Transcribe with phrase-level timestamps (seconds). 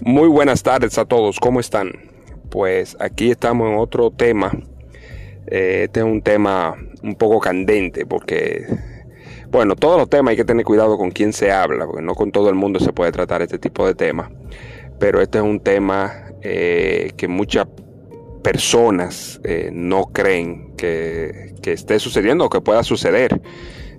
[0.00, 1.90] Muy buenas tardes a todos, ¿cómo están?
[2.50, 4.52] Pues aquí estamos en otro tema.
[5.48, 8.64] Eh, este es un tema un poco candente porque,
[9.50, 12.30] bueno, todos los temas hay que tener cuidado con quién se habla, porque no con
[12.30, 14.30] todo el mundo se puede tratar este tipo de temas.
[15.00, 17.66] Pero este es un tema eh, que muchas
[18.44, 23.40] personas eh, no creen que, que esté sucediendo o que pueda suceder.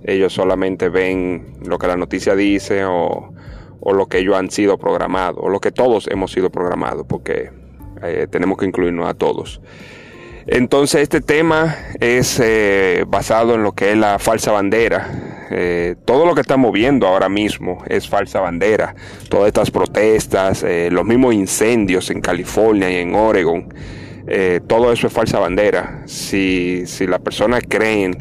[0.02, 3.34] Ellos solamente ven lo que la noticia dice o
[3.80, 7.50] o lo que ellos han sido programados, o lo que todos hemos sido programados, porque
[8.02, 9.60] eh, tenemos que incluirnos a todos.
[10.46, 15.46] Entonces este tema es eh, basado en lo que es la falsa bandera.
[15.50, 18.94] Eh, todo lo que estamos viendo ahora mismo es falsa bandera.
[19.28, 23.72] Todas estas protestas, los mismos incendios en California y en Oregon,
[24.66, 26.02] todo eso es falsa bandera.
[26.06, 28.16] Si, si las personas creen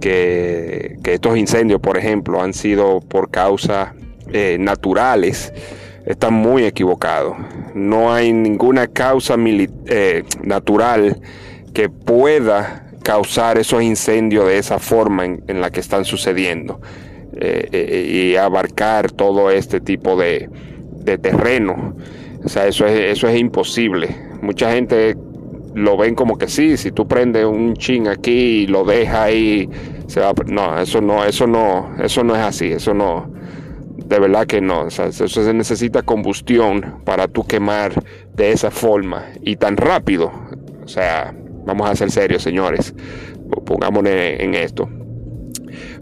[0.00, 3.94] que, que estos incendios, por ejemplo, han sido por causa
[4.32, 5.52] eh, naturales
[6.06, 7.36] están muy equivocados.
[7.74, 11.20] No hay ninguna causa eh, natural
[11.74, 16.80] que pueda causar esos incendios de esa forma en, la que están sucediendo
[17.40, 20.48] eh, y abarcar todo este tipo de,
[21.22, 21.96] terreno.
[22.44, 24.14] O sea, eso es, eso es imposible.
[24.42, 25.16] Mucha gente
[25.74, 29.68] lo ven como que sí, si tú prendes un chin aquí y lo dejas ahí,
[30.06, 33.30] se va, no, eso no, eso no, eso no es así, eso no,
[34.08, 34.90] de verdad que no.
[34.90, 38.02] Se necesita combustión para tú quemar
[38.34, 40.32] de esa forma y tan rápido.
[40.82, 41.34] O sea,
[41.66, 42.94] vamos a ser serios, señores.
[43.64, 44.88] Pongámonos en esto.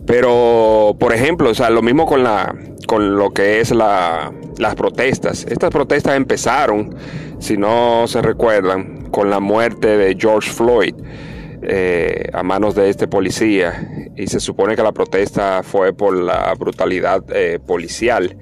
[0.07, 2.55] Pero, por ejemplo, o sea, lo mismo con la
[2.87, 5.45] con lo que es la, las protestas.
[5.51, 6.95] Estas protestas empezaron,
[7.41, 10.95] si no se recuerdan, con la muerte de George Floyd.
[11.69, 16.55] Eh, a manos de este policía y se supone que la protesta fue por la
[16.55, 18.37] brutalidad eh, policial.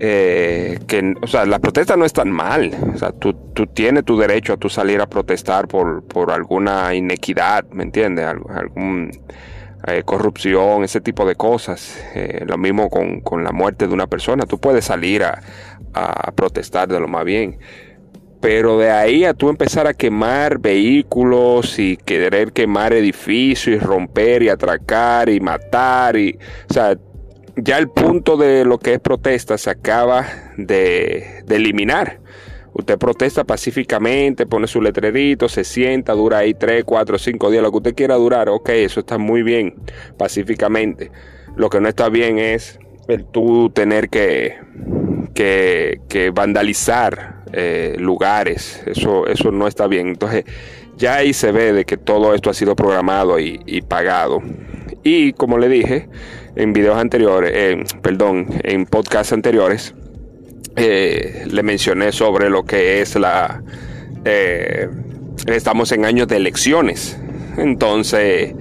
[0.00, 2.72] Eh, que, o sea, la protesta no es tan mal.
[2.94, 6.94] O sea, tú, tú tienes tu derecho a tú salir a protestar por, por alguna
[6.94, 8.26] inequidad, ¿me entiendes?
[8.26, 9.10] Algún,
[10.04, 11.98] corrupción, ese tipo de cosas.
[12.46, 14.44] lo mismo con, con, la muerte de una persona.
[14.44, 15.40] Tú puedes salir a,
[15.94, 17.58] a protestar de lo más bien.
[18.40, 24.42] Pero de ahí a tú empezar a quemar vehículos y querer quemar edificios y romper
[24.44, 26.38] y atracar y matar y,
[26.70, 26.96] o sea,
[27.60, 30.26] ya el punto de lo que es protesta se acaba
[30.56, 32.20] de, eliminar.
[32.72, 37.72] Usted protesta pacíficamente, pone su letrerito, se sienta, dura ahí 3, 4, 5 días, lo
[37.72, 39.74] que usted quiera durar, ok, eso está muy bien,
[40.16, 41.10] pacíficamente.
[41.56, 42.78] Lo que no está bien es
[43.08, 44.58] el tú tener que,
[45.34, 48.82] que, que vandalizar eh, lugares.
[48.86, 50.08] Eso, eso no está bien.
[50.08, 50.44] Entonces,
[50.96, 54.42] ya ahí se ve de que todo esto ha sido programado y, pagado.
[55.02, 56.08] Y como le dije
[56.56, 59.94] en videos anteriores, perdón, en podcasts anteriores,
[60.76, 63.62] eh, le mencioné sobre lo que es la...
[64.24, 64.88] Eh,
[65.46, 67.18] estamos en años de elecciones.
[67.56, 68.54] Entonces,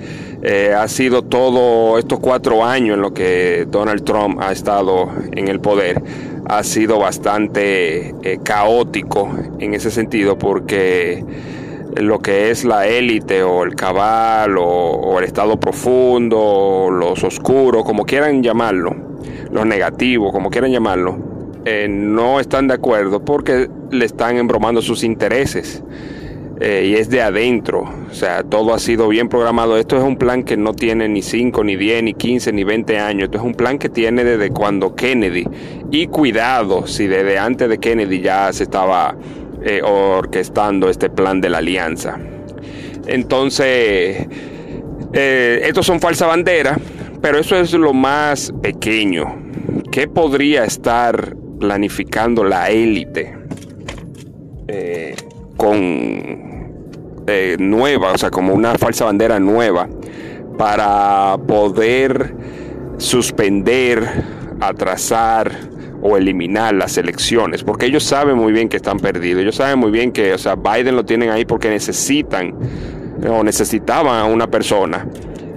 [0.76, 5.60] ha sido todo estos cuatro años en lo que Donald Trump ha estado en el
[5.60, 6.02] poder
[6.50, 11.24] ha sido bastante eh, caótico en ese sentido porque
[11.98, 18.06] lo que es la élite o el cabal o, el estado profundo, los oscuros, como
[18.06, 18.96] quieran llamarlo,
[19.52, 21.18] los negativos, como quieran llamarlo,
[21.66, 25.84] eh, no están de acuerdo porque le están embromando sus intereses.
[26.60, 27.88] Eh, y es de adentro.
[28.10, 29.78] O sea, todo ha sido bien programado.
[29.78, 32.98] Esto es un plan que no tiene ni 5, ni 10, ni 15, ni 20
[32.98, 33.26] años.
[33.26, 35.46] Esto es un plan que tiene desde cuando Kennedy.
[35.92, 39.16] Y cuidado, si desde antes de Kennedy ya se estaba
[39.64, 42.18] eh, orquestando este plan de la alianza.
[43.06, 44.28] Entonces,
[45.14, 46.78] eh, estos son falsa bandera,
[47.22, 49.44] pero eso es lo más pequeño.
[49.92, 53.36] ¿Qué podría estar planificando la élite?
[55.56, 56.47] con
[57.28, 59.88] eh, nueva, o sea, como una falsa bandera nueva,
[60.58, 62.34] para poder
[62.98, 64.24] suspender,
[64.60, 65.52] atrasar
[66.02, 69.92] o eliminar las elecciones, porque ellos saben muy bien que están perdidos, ellos saben muy
[69.92, 72.56] bien que, o sea, Biden lo tienen ahí porque necesitan
[73.30, 75.08] o necesitaban a una persona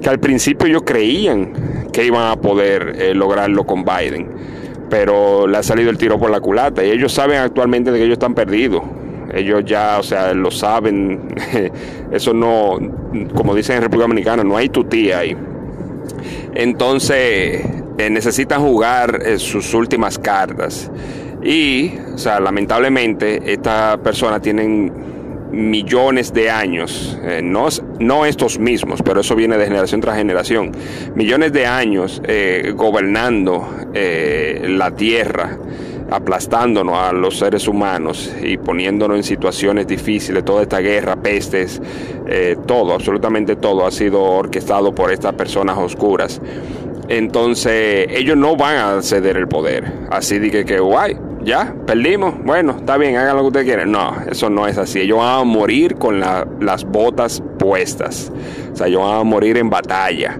[0.02, 1.52] que al principio ellos creían
[1.92, 4.28] que iban a poder eh, lograrlo con Biden,
[4.88, 8.04] pero le ha salido el tiro por la culata y ellos saben actualmente de que
[8.04, 8.82] ellos están perdidos.
[9.32, 11.34] Ellos ya, o sea, lo saben.
[12.12, 12.78] Eso no,
[13.34, 15.36] como dicen en República Dominicana, no hay tu tía ahí.
[16.54, 17.64] Entonces,
[17.98, 20.90] eh, necesitan jugar eh, sus últimas cartas.
[21.42, 24.90] Y, o sea, lamentablemente, estas personas tienen
[25.52, 27.68] millones de años, eh, no,
[27.98, 30.72] no, estos mismos, pero eso viene de generación tras generación,
[31.14, 32.22] millones de años
[32.76, 35.58] gobernando la tierra
[36.10, 40.44] aplastándonos a los seres humanos y poniéndonos en situaciones difíciles.
[40.44, 41.80] Toda esta guerra, pestes,
[42.26, 46.40] eh, todo, absolutamente todo ha sido orquestado por estas personas oscuras.
[47.08, 49.92] Entonces ellos no van a ceder el poder.
[50.10, 52.34] Así de que, guay, ya, perdimos.
[52.44, 53.90] Bueno, está bien, hagan lo que ustedes quieran.
[53.90, 55.00] No, eso no es así.
[55.00, 58.30] Ellos van a morir con las botas puestas.
[58.72, 60.38] O sea, ellos van a morir en batalla.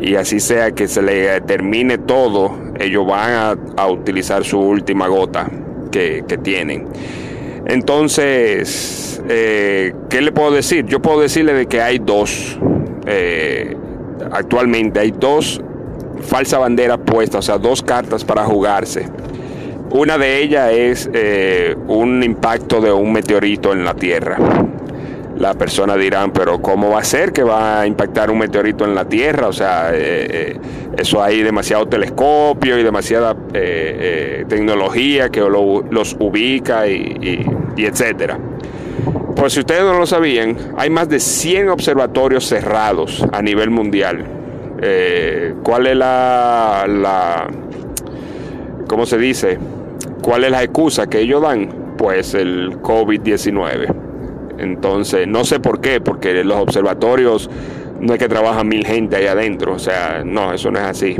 [0.00, 5.50] Y así sea que se le termine todo, ellos van a, utilizar su última gota
[5.90, 6.86] que, tienen.
[7.66, 10.86] Entonces, eh, ¿qué le puedo decir?
[10.86, 12.58] Yo puedo decirle de que hay dos,
[13.06, 13.76] eh,
[14.32, 15.60] actualmente hay dos
[16.22, 19.08] falsa bandera puesta, o sea, dos cartas para jugarse.
[19.90, 24.38] Una de ellas es eh, un impacto de un meteorito en la Tierra.
[25.36, 28.94] La persona dirán, pero ¿cómo va a ser que va a impactar un meteorito en
[28.94, 29.48] la Tierra?
[29.48, 29.96] O sea, eh,
[30.30, 30.60] eh,
[30.98, 33.34] eso hay demasiado telescopio y demasiada
[34.48, 37.46] tecnología que los ubica y,
[37.76, 38.38] etcétera.
[39.36, 44.40] Pues si ustedes no lo sabían, hay más de 100 observatorios cerrados a nivel mundial
[44.82, 47.48] eh, ¿cuál es la, la,
[48.88, 49.58] ¿cómo se dice?
[50.22, 51.94] ¿Cuál es la excusa que ellos dan?
[51.98, 54.09] Pues el COVID-19.
[54.58, 57.50] Entonces, no sé por qué, porque los observatorios
[58.00, 61.16] no es que trabaja mil gente ahí adentro, o sea, no, eso no es así.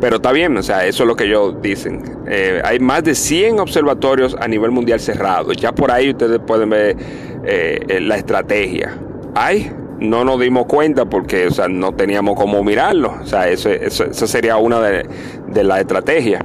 [0.00, 2.02] Pero está bien, o sea, eso es lo que ellos dicen.
[2.26, 5.56] Eh, hay más de 100 observatorios a nivel mundial cerrados.
[5.56, 6.96] Ya por ahí ustedes pueden ver
[7.44, 8.96] eh, la estrategia.
[9.34, 9.70] Hay
[10.00, 13.14] no nos dimos cuenta porque o sea, no teníamos cómo mirarlo.
[13.22, 16.42] O sea, eso, eso, sería una de, las estrategias.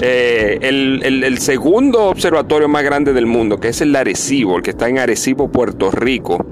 [0.00, 4.88] Eh, el, segundo observatorio más grande del mundo, que es el Arecibo, el que está
[4.88, 6.44] en Arecibo, Puerto Rico,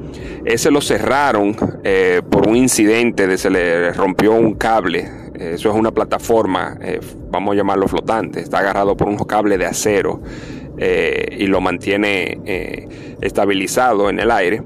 [0.45, 5.09] ese lo cerraron eh, por un incidente de se le rompió un cable.
[5.35, 7.01] Eso es una plataforma, eh,
[7.31, 10.21] vamos a llamarlo flotante, está agarrado por un cable de acero
[10.79, 12.39] y lo mantiene
[13.21, 14.63] estabilizado en el aire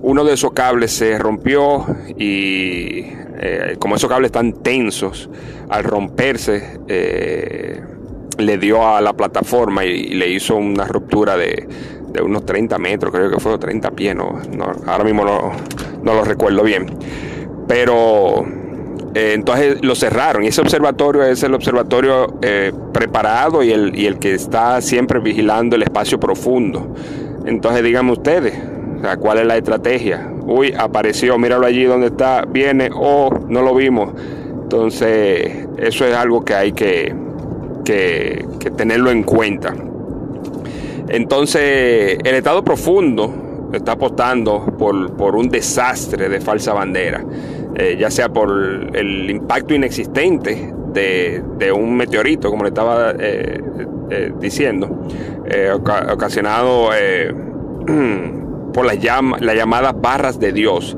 [0.00, 1.84] uno de esos cables se rompió
[2.16, 3.02] y
[3.78, 5.28] como esos cables están tensos,
[5.68, 6.78] al romperse
[8.38, 11.68] le dio a la plataforma y, le hizo una ruptura de,
[12.22, 14.40] unos 30 metros, creo que fue 30 pies, no,
[14.86, 16.86] ahora mismo no, lo recuerdo bien.
[17.68, 18.44] Pero
[19.14, 22.38] eh, entonces lo cerraron y ese observatorio es el observatorio
[22.92, 26.94] preparado y el, y el que está siempre vigilando el espacio profundo.
[27.44, 28.58] Entonces díganme ustedes,
[28.98, 30.28] o sea, ¿cuál es la estrategia?
[30.44, 34.12] Uy, apareció, míralo allí donde está, viene, o oh, no lo vimos.
[34.62, 37.14] Entonces, eso es algo que hay que,
[37.92, 39.74] que, tenerlo en cuenta.
[41.08, 47.24] Entonces, el Estado profundo está apostando por, un desastre de falsa bandera,
[47.74, 48.50] eh, ya sea por
[48.94, 53.60] el impacto inexistente de, un meteorito, como le estaba eh,
[54.10, 55.06] eh, diciendo,
[56.12, 56.90] ocasionado
[58.74, 60.96] por las, llamadas barras de Dios.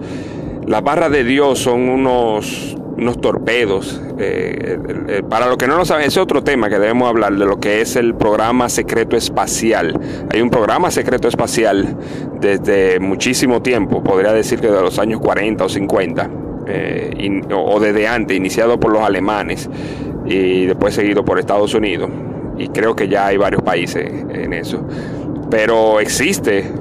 [0.67, 4.01] Las barras de Dios son unos, unos torpedos.
[4.19, 4.79] Eh,
[5.09, 7.59] eh, para los que no lo saben, es otro tema que debemos hablar de lo
[7.59, 9.99] que es el programa secreto espacial.
[10.33, 11.97] Hay un programa secreto espacial
[12.41, 16.31] desde muchísimo tiempo, podría decir que de los años 40 o 50,
[16.67, 19.69] eh, o desde antes, iniciado por los alemanes
[20.27, 22.11] y después seguido por Estados Unidos.
[22.59, 24.85] Y creo que ya hay varios países en eso
[25.51, 26.73] pero existe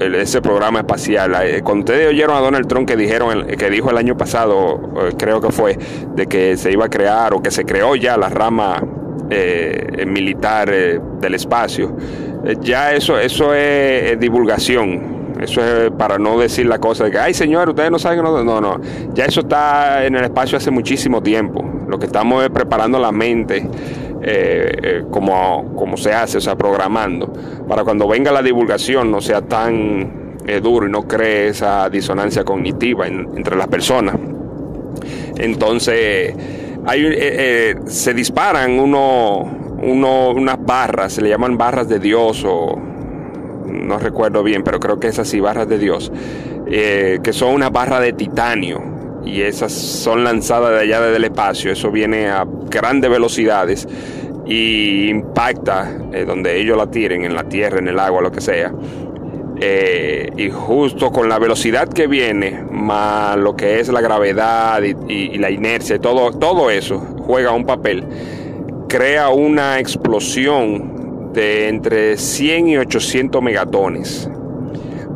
[0.00, 1.34] ese programa espacial.
[1.42, 5.12] Eh, cuando ustedes oyeron a Donald Trump que dijeron que dijo el año pasado, eh,
[5.16, 5.78] creo que fue,
[6.14, 8.82] de que se iba a crear o que se creó ya la rama
[9.30, 11.94] eh, militar del espacio,
[12.62, 15.18] ya eso, eso es divulgación.
[15.38, 18.42] Eso es para no decir la cosa de que, ay señor, ustedes no saben no,
[18.42, 18.80] no, no.
[19.14, 21.64] Ya eso está en el espacio hace muchísimo tiempo.
[21.86, 23.68] Lo que estamos es preparando la mente
[24.20, 27.32] eh, eh, como, como se hace, o sea, programando,
[27.68, 32.44] para cuando venga la divulgación no sea tan eh, duro y no cree esa disonancia
[32.44, 34.16] cognitiva entre las personas.
[35.36, 36.34] Entonces,
[36.84, 43.98] hay, se disparan uno, uno, unas barras, se le llaman barras de Dios o no
[43.98, 46.10] recuerdo bien, pero creo que es así, barras de Dios,
[46.66, 48.97] que son una barra de titanio
[49.28, 51.70] y esas son lanzadas de allá desde el espacio.
[51.70, 53.86] Eso viene a grandes velocidades
[54.46, 58.40] y impacta eh, donde ellos la tiren, en la tierra, en el agua, lo que
[58.40, 58.72] sea.
[59.60, 65.36] Eh, y justo con la velocidad que viene, más lo que es la gravedad y,
[65.36, 68.04] la inercia, todo, todo eso juega un papel,
[68.88, 74.30] crea una explosión de entre 100 y 800 megatones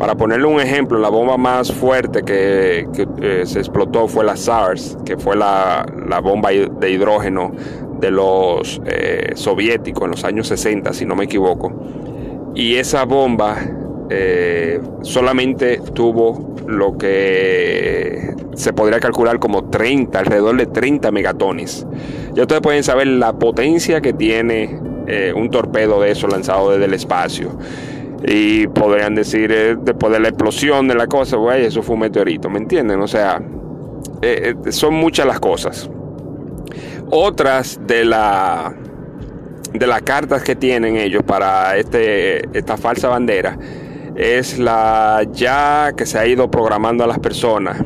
[0.03, 2.89] Para ponerle un ejemplo, la bomba más fuerte que,
[3.21, 5.87] eh, se explotó fue la SARS, que fue la,
[6.21, 7.53] bomba de hidrógeno
[8.01, 11.73] de los eh, soviéticos en los años 60, si no me equivoco.
[12.53, 13.59] Y esa bomba
[14.11, 21.87] eh, solamente tuvo lo que se podría calcular como 30, alrededor de 30 megatones.
[22.35, 24.81] Ya ustedes pueden saber la potencia que tiene
[25.37, 27.51] un torpedo de eso lanzado desde el espacio
[28.25, 32.01] y podrían decir eh, después de la explosión de la cosa, güey, eso fue un
[32.01, 33.01] meteorito, ¿me entienden?
[33.01, 33.43] O sea,
[34.21, 35.91] eh, eh, son muchas las cosas.
[37.11, 38.75] Otras de la
[39.73, 43.59] de las cartas que tienen ellos para este, esta falsa bandera
[44.15, 47.83] es la ya que se ha ido programando a las personas.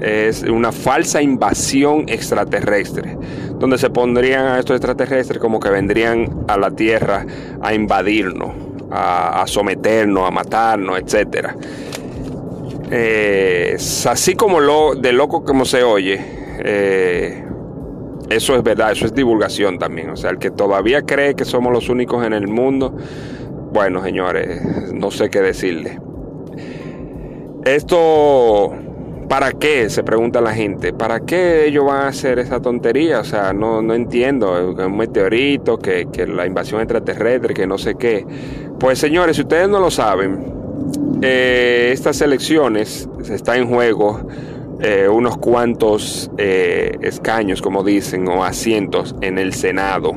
[0.00, 3.16] Es una falsa invasión extraterrestre,
[3.58, 7.26] donde se pondrían a estos extraterrestres como que vendrían a la Tierra
[7.62, 11.48] a invadirnos a, someternos, a matarnos, etc.
[12.90, 16.20] Eh, así como lo, de loco como se oye,
[16.58, 17.44] eh,
[18.30, 20.10] eso es verdad, eso es divulgación también.
[20.10, 22.96] O sea, el que todavía cree que somos los únicos en el mundo,
[23.72, 25.98] bueno, señores, no sé qué decirle.
[27.64, 28.74] Esto
[29.28, 29.88] ¿Para qué?
[29.90, 30.92] Se pregunta la gente.
[30.92, 33.20] ¿Para qué ellos van a hacer esa tontería?
[33.20, 34.70] O sea, no, no entiendo.
[34.70, 38.24] Un meteorito, que, la invasión extraterrestre, que no sé qué.
[38.84, 40.44] Pues señores, si ustedes no lo saben,
[41.22, 44.28] eh, estas elecciones está en juego
[44.78, 50.12] eh, unos cuantos eh, escaños, como dicen, o asientos en el Senado.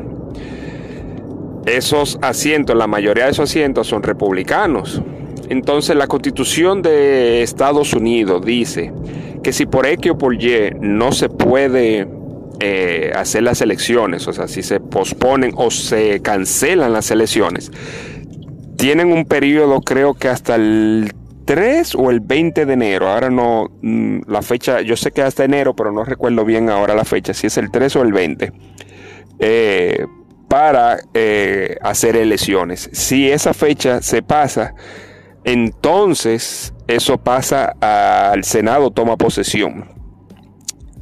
[1.65, 5.01] Esos asientos, la mayoría de esos asientos son republicanos.
[5.47, 8.91] Entonces la constitución de Estados Unidos dice
[9.43, 12.05] que si por X o por Y no se puede
[13.15, 17.71] hacer las elecciones, o sea, si se posponen o se cancelan las elecciones,
[18.77, 21.13] tienen un periodo creo que hasta el
[21.45, 25.45] 3 o el 20 de enero, ahora no, mm, la fecha, yo sé que hasta
[25.45, 28.51] enero, pero no recuerdo bien ahora la fecha, si es el 3 o el 20,
[29.39, 30.05] eh,
[30.49, 32.89] para eh, hacer elecciones.
[32.91, 34.73] Si esa fecha se pasa,
[35.45, 39.85] entonces, eso pasa al Senado, toma posesión.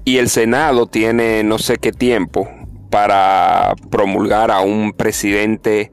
[0.04, 2.48] Y el Senado tiene no sé qué tiempo
[2.92, 5.92] para promulgar a un presidente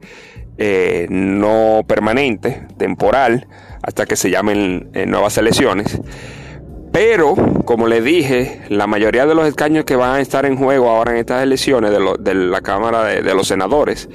[0.57, 3.47] eh, no permanente, temporal,
[3.81, 5.99] hasta que se llamen eh, nuevas elecciones.
[6.91, 7.33] Pero,
[7.65, 11.13] como le dije, la mayoría de los escaños que van a estar en juego ahora
[11.13, 14.07] en estas elecciones de, la Cámara de, los Senadores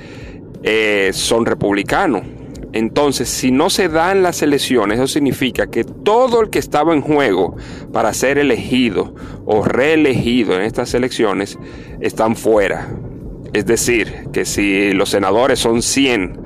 [0.63, 2.23] eh, son republicanos.
[2.73, 7.01] Entonces, si no se dan las elecciones, eso significa que todo el que estaba en
[7.01, 7.57] juego
[7.93, 9.15] para ser elegido
[9.45, 11.59] o reelegido en estas elecciones
[12.01, 12.89] están fuera.
[13.53, 16.41] Es decir, que si los senadores son 100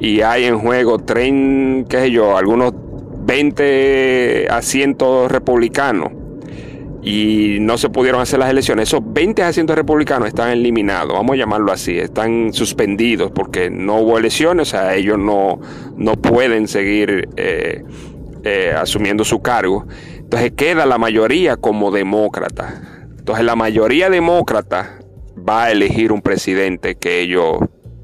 [0.00, 2.72] y hay en juego 30, qué sé yo, algunos
[3.26, 6.12] 20 asientos republicanos,
[7.04, 8.88] y no se pudieron hacer las elecciones.
[8.88, 14.18] Esos 20 asientos republicanos están eliminados, vamos a llamarlo así, están suspendidos porque no hubo
[14.18, 15.60] elecciones, o sea, ellos no,
[15.96, 17.84] no pueden seguir eh,
[18.42, 19.86] eh, asumiendo su cargo.
[20.16, 22.82] Entonces queda la mayoría como demócrata.
[23.18, 24.98] Entonces la mayoría demócrata
[25.46, 27.58] va a elegir un presidente que ellos,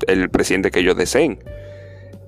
[0.06, 1.42] el presidente que ellos deseen.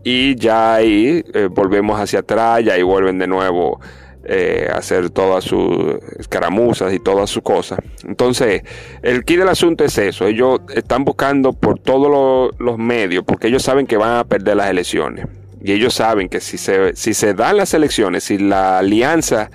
[0.05, 3.81] Y ya ahí eh, volvemos hacia atrás, y ahí vuelven de nuevo
[4.25, 7.81] eh, hacer todas sus escaramuzas y todas sus cosas.
[8.07, 8.63] Entonces,
[9.03, 10.27] el key del asunto es eso.
[10.27, 14.71] Ellos están buscando por todos los medios, porque ellos saben que van a perder las
[14.71, 15.27] elecciones.
[15.61, 19.51] Y ellos saben que si se, si se dan las elecciones, si la alianza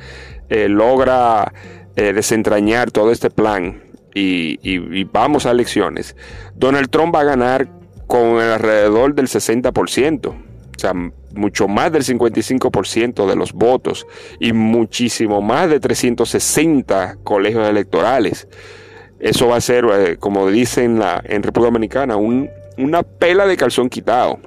[0.50, 1.54] eh, logra
[1.96, 3.82] eh, desentrañar todo este plan
[4.18, 6.16] y, vamos a elecciones,
[6.56, 7.68] Donald Trump va a ganar
[8.08, 10.28] con alrededor del 60%.
[10.28, 10.94] O sea,
[11.34, 14.06] mucho más del 55% de los votos
[14.40, 18.48] y muchísimo más de 360 colegios electorales.
[19.20, 23.90] Eso va a ser, eh, como dicen la, en República Dominicana, una pela de calzón
[23.90, 24.40] quitado.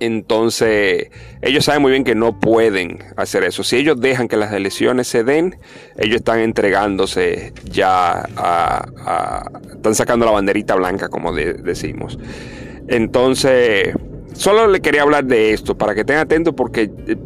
[0.00, 1.10] Entonces,
[1.42, 3.62] ellos saben muy bien que no pueden hacer eso.
[3.62, 5.56] Si ellos dejan que las elecciones se den,
[5.96, 9.50] ellos están entregándose ya a...
[9.72, 12.18] están sacando la banderita blanca, como decimos.
[12.88, 13.94] Entonces,
[14.34, 17.16] solo le quería hablar de esto para que estén atentos porque eh,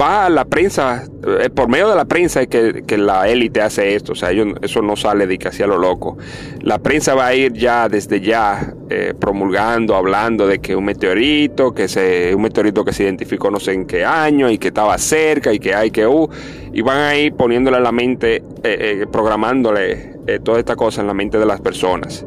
[0.00, 3.94] va a la prensa, eh, por medio de la prensa es que, la élite hace
[3.94, 4.30] esto, o sea,
[4.62, 6.16] eso no sale de que hacía lo loco.
[6.60, 11.72] La prensa va a ir ya desde ya eh, promulgando, hablando de que un meteorito,
[11.72, 14.96] que se, un meteorito que se identificó no sé en qué año y que estaba
[14.98, 16.28] cerca y que hay que, uh,
[16.72, 18.42] y van a ir poniéndole a la mente,
[19.10, 22.24] programándole toda esta cosa en la mente de las personas.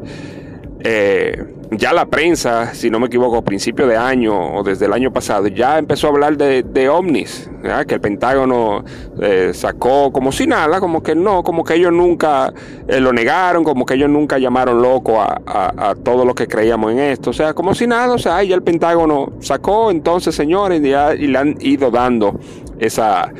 [1.76, 5.12] Ya la prensa, si no me equivoco, a principio de año o desde el año
[5.12, 7.50] pasado, ya empezó a hablar de, ovnis,
[7.86, 8.84] que el Pentágono
[9.20, 12.52] eh, sacó como si nada, como que no, como que ellos nunca
[12.86, 16.92] eh, lo negaron, como que ellos nunca llamaron loco a, a, todo lo que creíamos
[16.92, 20.82] en esto, o sea, como si nada, o sea, ya el Pentágono sacó, entonces señores,
[20.82, 22.38] ya, y le han ido dando
[22.78, 23.32] esa,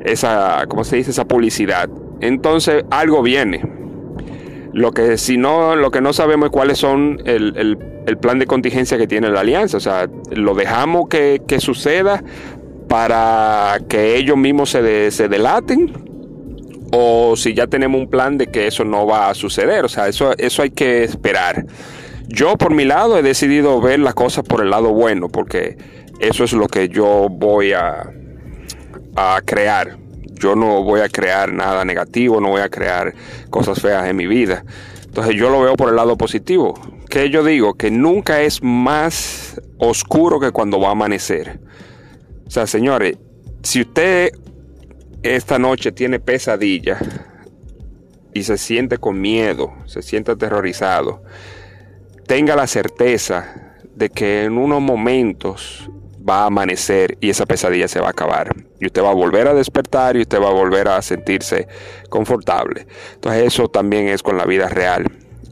[0.00, 1.10] esa, ¿cómo se dice?
[1.10, 1.88] Esa publicidad.
[2.20, 3.79] Entonces algo viene
[4.72, 7.76] lo que si no, lo que no sabemos es cuáles son el,
[8.20, 9.76] plan de contingencia que tiene la alianza.
[9.76, 12.22] O sea, lo dejamos que, suceda
[12.88, 15.92] para que ellos mismos se, se delaten.
[16.92, 19.84] O si ya tenemos un plan de que eso no va a suceder.
[19.84, 21.66] O sea, eso, eso hay que esperar.
[22.26, 25.76] Yo por mi lado he decidido ver las cosas por el lado bueno, porque
[26.20, 28.12] eso es lo que yo voy a,
[29.16, 29.99] a crear
[30.40, 33.14] yo no voy a crear nada negativo, no voy a crear
[33.50, 34.64] cosas feas en mi vida.
[35.04, 36.74] Entonces yo lo veo por el lado positivo.
[37.08, 41.60] Que yo digo que nunca es más oscuro que cuando va a amanecer.
[42.46, 43.18] O sea, señores,
[43.62, 44.30] si usted
[45.22, 46.98] esta noche tiene pesadilla
[48.32, 51.22] y se siente con miedo, se siente aterrorizado,
[52.26, 55.90] tenga la certeza de que en unos momentos
[56.30, 58.54] va a amanecer y esa pesadilla se va a acabar.
[58.78, 61.66] Y usted va a volver a despertar y usted va a volver a sentirse
[62.08, 62.86] confortable.
[63.14, 65.04] Entonces eso también es con la vida real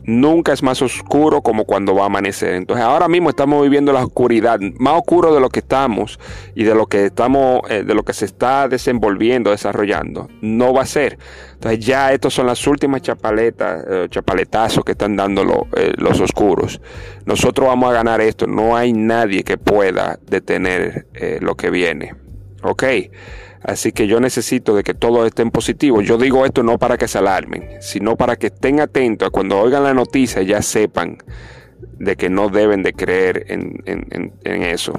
[0.09, 2.55] nunca es más oscuro como cuando va a amanecer.
[2.55, 6.19] Entonces ahora mismo estamos viviendo la oscuridad, más oscuro de lo que estamos
[6.55, 10.29] y de lo que estamos, eh, de lo que se está desenvolviendo, desarrollando.
[10.41, 11.19] No va a ser.
[11.53, 16.81] Entonces ya estos son las últimas chapaletas, eh, chapaletazos que están dando eh, los oscuros.
[17.27, 18.47] Nosotros vamos a ganar esto.
[18.47, 21.07] No hay nadie que pueda detener
[21.41, 22.15] lo que viene.
[22.63, 22.85] ¿Ok?
[23.63, 26.05] Así que yo necesito de que todos estén positivos.
[26.05, 29.59] Yo digo esto no para que se alarmen, sino para que estén atentos a cuando
[29.59, 31.19] oigan la noticia ya sepan
[31.99, 34.93] de que no deben de creer en, eso.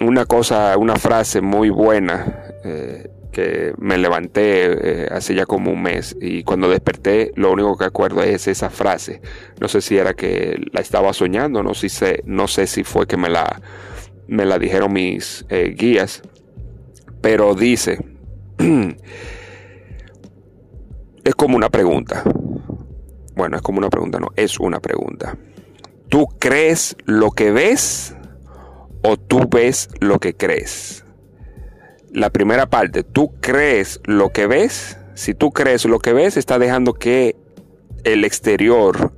[0.00, 5.82] Una cosa, una frase muy buena eh, que me levanté eh, hace ya como un
[5.82, 9.20] mes y cuando desperté lo único que acuerdo es esa frase.
[9.60, 13.16] No sé si era que la estaba soñando, no, sé, no sé si fue que
[13.16, 13.60] me la,
[14.26, 16.22] me la dijeron mis eh, guías
[17.24, 18.04] pero dice,
[21.24, 22.22] es como una pregunta.
[23.34, 25.34] Bueno, es como una pregunta, no, es una pregunta.
[26.10, 28.14] ¿Tú crees lo que ves
[29.02, 31.02] o tú ves lo que crees?
[32.12, 34.98] La primera parte, ¿tú crees lo que ves?
[35.14, 37.36] Si tú crees lo que ves, está dejando que
[38.04, 39.14] el exterior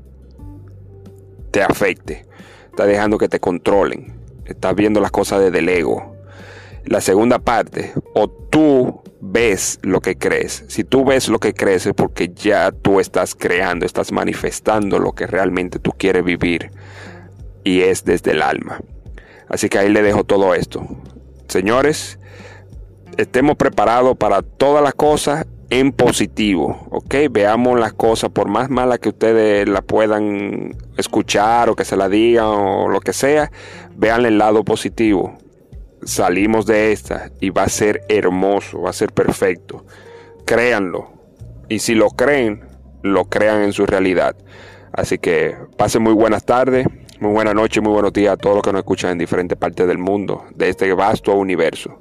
[1.51, 2.25] te afecte.
[2.67, 4.15] Está dejando que te controlen.
[4.45, 6.16] Estás viendo las cosas desde el ego.
[6.87, 10.65] La segunda parte, o tú ves lo que crees.
[10.69, 15.13] Si tú ves lo que crees es porque ya tú estás creando, estás manifestando lo
[15.13, 16.71] que realmente tú quieres vivir
[17.65, 18.81] y es desde el alma.
[19.49, 20.87] Así que ahí le dejo todo esto.
[21.49, 22.21] Señores,
[23.17, 27.17] estemos preparados para todas las cosas en positivo, ¿ok?
[27.33, 32.09] Veamos las cosas, por más malas que ustedes la puedan escuchar o que se la
[32.09, 33.51] digan o lo que sea,
[33.97, 35.37] vean el lado positivo
[36.07, 39.85] salimos de esta y va a ser hermoso, va a ser perfecto.
[40.47, 41.13] Créanlo.
[41.69, 42.65] Y si lo creen,
[43.03, 44.37] lo crean en su realidad.
[44.93, 46.87] Así que pasen muy buenas tardes,
[47.21, 49.87] muy buena noche, muy buenos días a todos los que nos escuchan en diferentes partes
[49.87, 52.01] del mundo, de este vasto universo.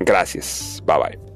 [0.00, 0.82] Gracias.
[0.86, 1.33] Bye bye.